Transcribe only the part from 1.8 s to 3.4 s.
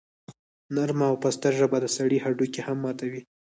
د سړي هډوکي هم ماتوي.